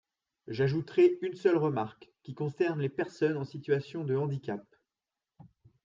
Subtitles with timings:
[0.47, 4.65] J’ajouterai une seule remarque, qui concerne les personnes en situation de handicap.